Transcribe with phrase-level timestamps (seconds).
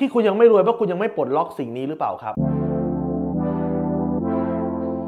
[0.00, 2.34] ที่คุณยังไม่รวยเพราะคุณยังไม่ปลดล็อกสิ่งนี้หรือเปล่าครับ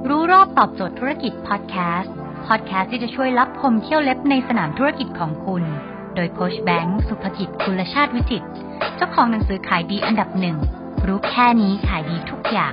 [0.09, 2.15] รู้รอบตอบโจทย์ธุรกิจพอดแคสต์
[2.47, 5.63] พอดแคสต์ที่จะช่วยรับพมเที่ยวเล็บในสนามธุรกิจของคุณ
[6.15, 8.45] โดยโคชแบงค์สุภกิจคุณชาติวิจิต
[8.97, 10.57] เจ้าของหนังสือขายดีอันดับหนึ่ง
[11.07, 12.73] รู้แค่นี้ขายดีทุกอย่าง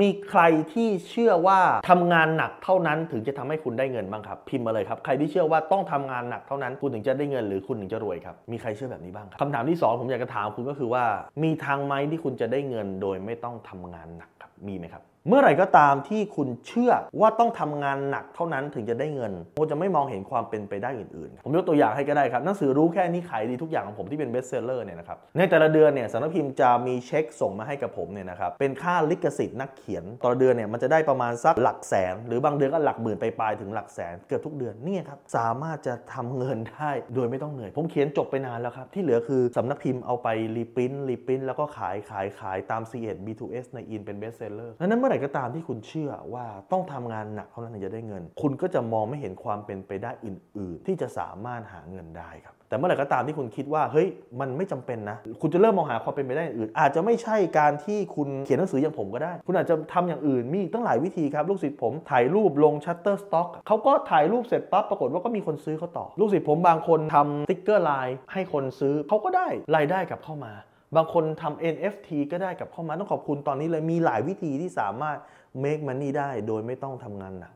[0.00, 1.60] มีใครที่เชื่อว่า
[1.90, 11.04] ทำงานหนักเท่านั้นถึงจะทำให้คุณได้เงินบ้างครับ พิมพ์มาเลยครับ ใครที่เชื่อว่าต้องทำงานหนักเท่านั้นคุณถึงจะได้เงินหรือคุณถึงจะรวยครับ มีใครเชื่อแบบนี้บ้างครับคำถามที่สองผมอยากจะถามคุณก็คือว่า
[11.42, 54.08] มีทางไหมที่คุณจะได้เงินโดยไม่ต้องทำงานหนักครับมีไหมครับเมื่อไหร่ก็ตามที่คุณเชื่อว่าต้องทำงานหนักเท่านั้นถึงจะได้เงินคุณจะไม่มองเห็นความเป็นไปได้อื่นๆ ผมยกตัวอย่างให้ก็ได้ครับหนังสือรู้แค่นี้ขายดีทุกอย่างของผมที่เป็นเบสเซลเลอร์เนี่ยนะครับในแต่ละเดือนเนี่ยสำนักพิมพ์จะมีเช็คส่งมาให้กับผมเนี่ยนะครับเป็นค่าลิขสิทธิ์นักเขียน ต่อเดือนเนี่ยมันจะได้ประมาณสักหลักแสน หรือบางเดือนก็หลักหมื่นไปปลายถึงหลักแสนเกือบทุกเดือนเนี่ยครับสามารถจะทำเงินได้โดยไม่ต้องเหนื่อย ผมเขียนจบไปนานแล้วครับที่เหลือคือสำนักพิมพ์เอาไปreprint reprint แล้วก็ขายขายขายตาม c 1 B2S ในอินเป็นเบสเซลเลอร์นั้นเมื่อไหร่ก็ตามที่คุณเชื่อว่าต้องทำงานหนักเท่านั้นถึงจะได้เงิน คุณก็จะมองไม่เห็นความเป็นไปได้อื่น ๆ ที่จะสามารถหาเงินได้ครับแต่เมื่อไหร่ก็ตามที่คุณคิดว่าเฮ้ย
[54.40, 70.52] มันไม่จำเป็นนะ คุณจะเริ่มมองหาความเป็นไปได้อื่น อาจจะไม่ใช่การที่คุณเขียนหนังสืออย่างผมก็ได้ คุณอาจจะทำอย่างอื่นมีตั้งหลายวิธีครับ ลูกศิษย์ผมถ่ายรูปลง Shutterstock เขาก็ถ่ายรูปเสร็จปั๊บปรากฏว่าก็มีคนซื้อเขาต่อ ลูกศิษย์ผมบางคนทำสติ๊กเกอร์ไลน์ให้คนซื้อเขาก็ได้รายได้กลับเข้ามา
[70.96, 75.18] บางคนทำ NFT ก็ได้กลับเข้ามาต้องขอบคุณตอนนี้เลยมีหลายวิธีที่สามารถ
[75.64, 77.52] make money ได้โดยไม่ต้องทำงานหนัก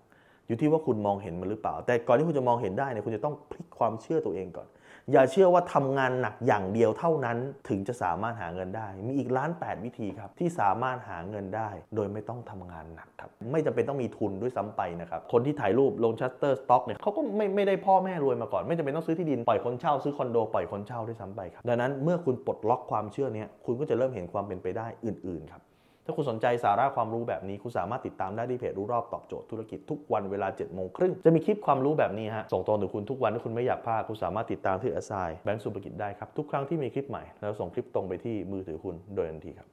[0.47, 4.69] อยู่ที่ว่าคุณมองเห็นมันหรือเปล่า แต่ก่อนที่คุณจะมองเห็นได้เนี่ยคุณจะต้องพลิกความเชื่อตัวเองก่อน
[5.13, 7.37] อย่าเชื่อว่าทำงานหนักอย่างเดียวเท่านั้น
[7.69, 25.63] ถึงจะสามารถหาเงินได้ มีอีกล้าน 8 วิธีครับที่สามารถหาเงินได้ โดยไม่ต้องทำงานหนักครับ ไม่จำเป็นต้องมีทุนด้วยซ้ำไปนะครับ คนที่ถ่ายรูปลง Shutterstock เนี่ยเขาก็ไม่ไม่ได้พ่อแม่รวยมาก่อน ไม่จำเป็นต้องซื้อที่ดินปล่อยคนเช่าซื้อคอนโดปล่อยคนเช่าด้วยซ้ำไปครับดังนั้นเมื่อคุณปลดล็อกความเชื่อนี้คุณก็จะเริ่มเห็นความเป็นไปได้อื่นๆครับ
[26.05, 35.13] ถ้าคุณสนใจสาระความรู้แบบนี้ คุณสามารถติดตามได้ที่เพจรู้รอบตอบโจทย์ธุรกิจทุกวันเวลา7จ็ดโมงครึ่งจะมีคลิปความรู้แบบนี้ฮะส่งตรงถึงคุณทุกวันถ้าคุณไม่อยากพลาดคุณสามารถติดตามที่อสไซ
[35.45, 39.63] แบงก์สุภกิจได้ครับทุกครั้งที่มีคลิปใหม่แล้วส่งคลิปตรงไปที่มือถือคุณโดยทันทีครับ